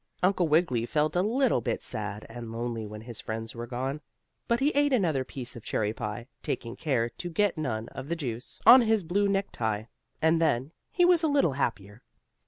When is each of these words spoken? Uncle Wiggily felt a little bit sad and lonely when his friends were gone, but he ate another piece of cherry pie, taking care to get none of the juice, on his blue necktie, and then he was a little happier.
Uncle 0.23 0.47
Wiggily 0.47 0.87
felt 0.87 1.15
a 1.15 1.21
little 1.21 1.61
bit 1.61 1.83
sad 1.83 2.25
and 2.27 2.51
lonely 2.51 2.87
when 2.87 3.01
his 3.01 3.21
friends 3.21 3.53
were 3.53 3.67
gone, 3.67 4.01
but 4.47 4.59
he 4.59 4.69
ate 4.71 4.91
another 4.91 5.23
piece 5.23 5.55
of 5.55 5.61
cherry 5.63 5.93
pie, 5.93 6.25
taking 6.41 6.75
care 6.75 7.07
to 7.07 7.29
get 7.29 7.55
none 7.55 7.87
of 7.89 8.09
the 8.09 8.15
juice, 8.15 8.59
on 8.65 8.81
his 8.81 9.03
blue 9.03 9.27
necktie, 9.27 9.83
and 10.19 10.41
then 10.41 10.71
he 10.89 11.05
was 11.05 11.21
a 11.21 11.27
little 11.27 11.53
happier. 11.53 12.01